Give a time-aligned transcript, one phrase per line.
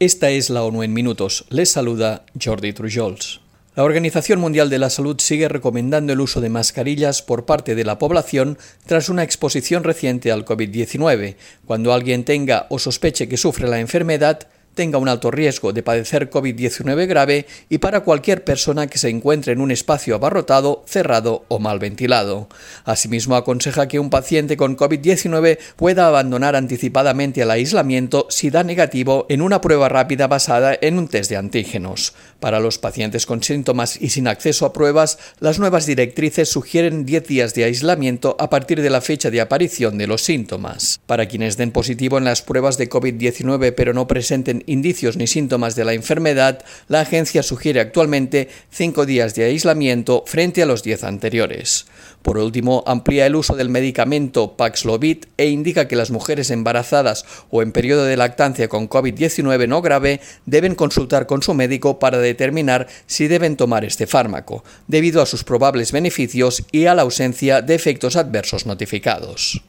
[0.00, 1.44] Esta es la ONU en minutos.
[1.50, 3.40] Les saluda Jordi Trujols.
[3.74, 7.82] La Organización Mundial de la Salud sigue recomendando el uso de mascarillas por parte de
[7.82, 11.34] la población tras una exposición reciente al COVID-19.
[11.66, 14.46] Cuando alguien tenga o sospeche que sufre la enfermedad,
[14.78, 19.52] tenga un alto riesgo de padecer COVID-19 grave y para cualquier persona que se encuentre
[19.52, 22.48] en un espacio abarrotado, cerrado o mal ventilado.
[22.84, 29.26] Asimismo, aconseja que un paciente con COVID-19 pueda abandonar anticipadamente el aislamiento si da negativo
[29.28, 32.14] en una prueba rápida basada en un test de antígenos.
[32.38, 37.26] Para los pacientes con síntomas y sin acceso a pruebas, las nuevas directrices sugieren 10
[37.26, 41.00] días de aislamiento a partir de la fecha de aparición de los síntomas.
[41.06, 45.74] Para quienes den positivo en las pruebas de COVID-19 pero no presenten indicios ni síntomas
[45.74, 51.04] de la enfermedad, la agencia sugiere actualmente cinco días de aislamiento frente a los diez
[51.04, 51.86] anteriores.
[52.22, 57.62] Por último, amplía el uso del medicamento Paxlovid e indica que las mujeres embarazadas o
[57.62, 62.88] en periodo de lactancia con COVID-19 no grave deben consultar con su médico para determinar
[63.06, 67.74] si deben tomar este fármaco, debido a sus probables beneficios y a la ausencia de
[67.74, 69.62] efectos adversos notificados.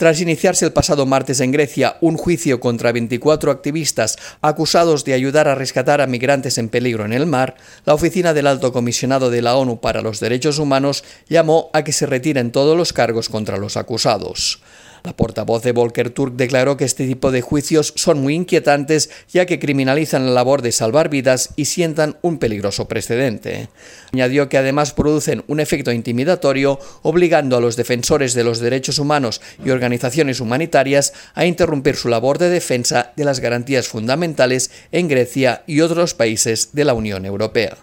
[0.00, 5.46] Tras iniciarse el pasado martes en Grecia un juicio contra 24 activistas acusados de ayudar
[5.46, 9.42] a rescatar a migrantes en peligro en el mar, la oficina del Alto Comisionado de
[9.42, 13.58] la ONU para los Derechos Humanos llamó a que se retiren todos los cargos contra
[13.58, 14.62] los acusados.
[15.02, 19.46] La portavoz de Volker Turk declaró que este tipo de juicios son muy inquietantes ya
[19.46, 23.68] que criminalizan la labor de salvar vidas y sientan un peligroso precedente.
[24.12, 29.40] Añadió que además producen un efecto intimidatorio obligando a los defensores de los derechos humanos
[29.64, 35.62] y organizaciones humanitarias a interrumpir su labor de defensa de las garantías fundamentales en Grecia
[35.66, 37.76] y otros países de la Unión Europea.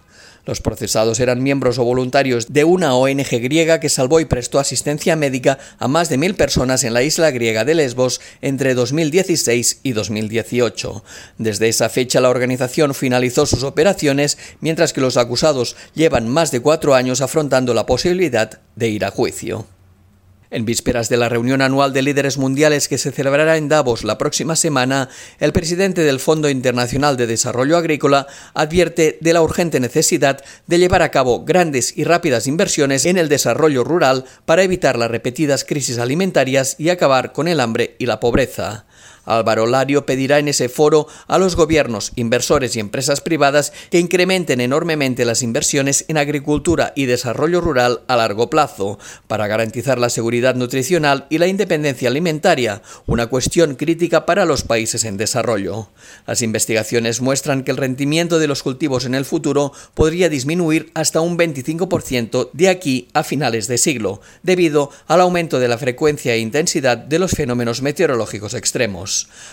[0.48, 5.18] Los procesados eran miembros o voluntarios de una ONG griega que salvó y prestó asistencia
[5.18, 9.92] médica a más de mil personas en la isla griega de Lesbos entre 2016 y
[9.92, 11.04] 2018.
[11.38, 16.62] Desde esa fecha la organización finalizó sus operaciones, mientras que los acusados llevan más de
[16.62, 19.77] cuatro años afrontando la posibilidad de ir a juicio.
[20.50, 24.18] En vísperas de la reunión anual de líderes mundiales que se celebrará en Davos la
[24.18, 25.10] próxima semana,
[25.40, 31.02] el presidente del Fondo Internacional de Desarrollo Agrícola advierte de la urgente necesidad de llevar
[31.02, 36.00] a cabo grandes y rápidas inversiones en el desarrollo rural para evitar las repetidas crisis
[36.00, 38.87] alimentarias y acabar con el hambre y la pobreza.
[39.26, 44.62] Álvaro Lario pedirá en ese foro a los gobiernos, inversores y empresas privadas que incrementen
[44.62, 48.98] enormemente las inversiones en agricultura y desarrollo rural a largo plazo,
[49.28, 55.04] para garantizar la seguridad nutricional y la independencia alimentaria, una cuestión crítica para los países
[55.04, 55.90] en desarrollo.
[56.26, 61.22] Las investigaciones muestran que el rendimiento de los cultivos en el futuro podría disminuir hasta
[61.22, 66.40] un 25% de aquí a finales de siglo, debido al aumento de la frecuencia e
[66.40, 68.87] intensidad de los fenómenos meteorológicos extremos.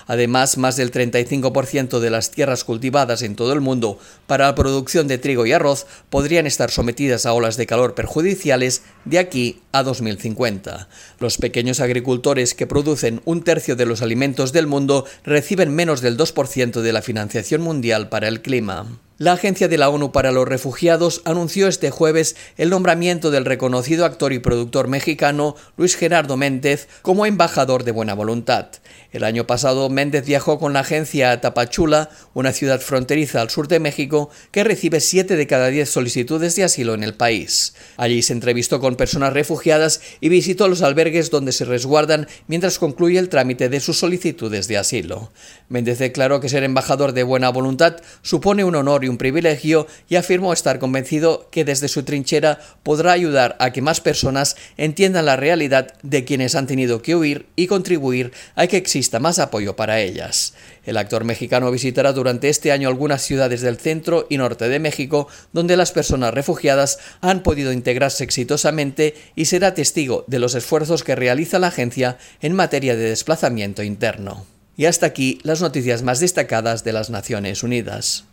[0.06, 5.08] Además, más del 35% de las tierras cultivadas en todo el mundo para la producción
[5.08, 9.82] de trigo y arroz podrían estar sometidas a olas de calor perjudiciales de aquí a
[9.82, 10.88] 2050.
[11.18, 16.16] Los pequeños agricultores que producen un tercio de los alimentos del mundo reciben menos del
[16.16, 18.86] 2% de la financiación mundial para el clima.
[19.16, 24.04] La Agencia de la ONU para los Refugiados anunció este jueves el nombramiento del reconocido
[24.04, 28.70] actor y productor mexicano Luis Gerardo Méndez como embajador de buena voluntad.
[29.12, 33.68] El año pasado Méndez viajó con la agencia a Tapachula, una ciudad fronteriza al sur
[33.68, 37.76] de México que recibe 7 de cada 10 solicitudes de asilo en el país.
[37.96, 43.20] Allí se entrevistó con personas refugiadas y visitó los albergues donde se resguardan mientras concluye
[43.20, 45.30] el trámite de sus solicitudes de asilo.
[45.68, 48.74] Méndez declaró que ser embajador de buena voluntad supone un
[49.08, 54.00] un privilegio y afirmó estar convencido que desde su trinchera podrá ayudar a que más
[54.00, 59.20] personas entiendan la realidad de quienes han tenido que huir y contribuir a que exista
[59.20, 60.54] más apoyo para ellas.
[60.84, 65.28] El actor mexicano visitará durante este año algunas ciudades del centro y norte de México
[65.52, 71.16] donde las personas refugiadas han podido integrarse exitosamente y será testigo de los esfuerzos que
[71.16, 74.46] realiza la agencia en materia de desplazamiento interno.
[74.76, 78.22] Y hasta aquí las noticias más destacadas de las Naciones Unidas.